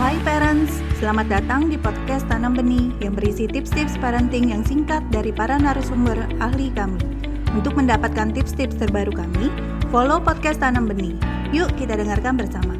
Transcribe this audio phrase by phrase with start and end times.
[0.00, 5.28] Hai parents, selamat datang di podcast Tanam Benih yang berisi tips-tips parenting yang singkat dari
[5.36, 6.96] para narasumber ahli kami.
[7.52, 9.52] Untuk mendapatkan tips-tips terbaru kami,
[9.92, 11.12] follow podcast Tanam Benih.
[11.52, 12.72] Yuk kita dengarkan bersama.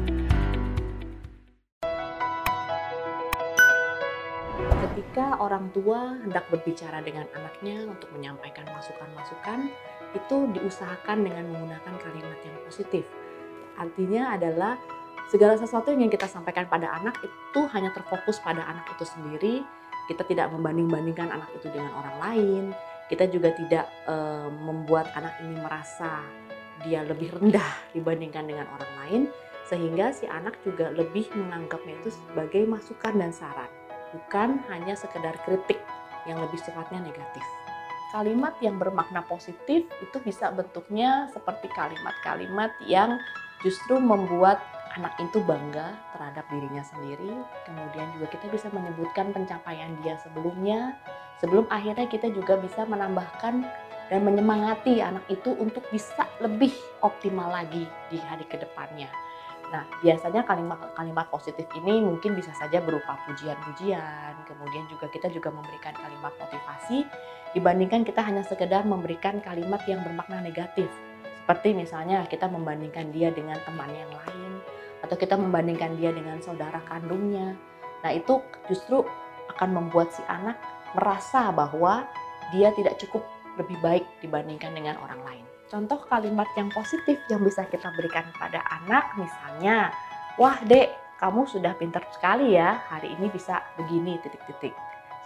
[4.89, 9.69] Ketika orang tua hendak berbicara dengan anaknya untuk menyampaikan masukan-masukan,
[10.17, 13.05] itu diusahakan dengan menggunakan kalimat yang positif.
[13.77, 14.77] Artinya adalah
[15.31, 19.55] segala sesuatu yang ingin kita sampaikan pada anak itu hanya terfokus pada anak itu sendiri.
[20.09, 22.63] Kita tidak membanding-bandingkan anak itu dengan orang lain.
[23.07, 24.15] Kita juga tidak e,
[24.51, 26.19] membuat anak ini merasa
[26.83, 29.21] dia lebih rendah dibandingkan dengan orang lain,
[29.71, 33.71] sehingga si anak juga lebih menganggapnya itu sebagai masukan dan saran
[34.13, 35.81] bukan hanya sekedar kritik
[36.29, 37.43] yang lebih sifatnya negatif.
[38.13, 43.17] Kalimat yang bermakna positif itu bisa bentuknya seperti kalimat-kalimat yang
[43.65, 44.61] justru membuat
[44.93, 47.33] anak itu bangga terhadap dirinya sendiri.
[47.65, 50.97] Kemudian juga kita bisa menyebutkan pencapaian dia sebelumnya.
[51.41, 53.65] Sebelum akhirnya kita juga bisa menambahkan
[54.07, 59.09] dan menyemangati anak itu untuk bisa lebih optimal lagi di hari ke depannya.
[59.73, 65.97] Nah, biasanya kalimat-kalimat positif ini mungkin bisa saja berupa pujian-pujian, kemudian juga kita juga memberikan
[65.97, 67.09] kalimat motivasi
[67.57, 70.85] dibandingkan kita hanya sekedar memberikan kalimat yang bermakna negatif.
[71.43, 74.63] Seperti misalnya kita membandingkan dia dengan teman yang lain
[75.03, 77.51] atau kita membandingkan dia dengan saudara kandungnya.
[77.99, 78.39] Nah, itu
[78.71, 79.03] justru
[79.51, 80.55] akan membuat si anak
[80.95, 82.07] merasa bahwa
[82.55, 83.27] dia tidak cukup
[83.59, 85.45] lebih baik dibandingkan dengan orang lain.
[85.67, 89.91] Contoh kalimat yang positif yang bisa kita berikan kepada anak misalnya,
[90.39, 94.71] wah dek, kamu sudah pintar sekali ya, hari ini bisa begini, titik-titik.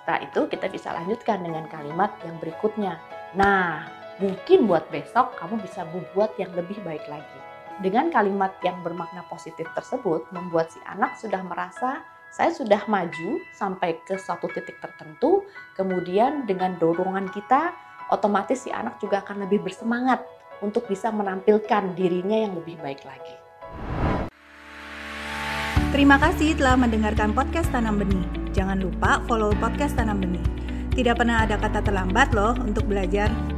[0.02, 2.96] Setelah itu kita bisa lanjutkan dengan kalimat yang berikutnya.
[3.36, 7.40] Nah, mungkin buat besok kamu bisa membuat yang lebih baik lagi.
[7.78, 12.02] Dengan kalimat yang bermakna positif tersebut, membuat si anak sudah merasa
[12.34, 17.72] saya sudah maju sampai ke suatu titik tertentu, kemudian dengan dorongan kita,
[18.12, 20.26] otomatis si anak juga akan lebih bersemangat
[20.60, 23.36] untuk bisa menampilkan dirinya yang lebih baik lagi.
[25.94, 28.26] Terima kasih telah mendengarkan podcast Tanam Benih.
[28.52, 30.44] Jangan lupa follow podcast Tanam Benih.
[30.94, 33.57] Tidak pernah ada kata terlambat loh untuk belajar.